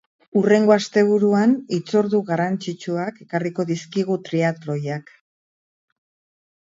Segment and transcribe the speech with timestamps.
[0.39, 5.17] Hurrengo asteburuan hitzordu garrantzitsuak ekarriko dizkigu triatloiak.